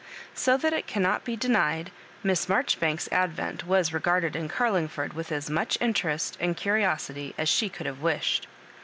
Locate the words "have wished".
7.85-8.47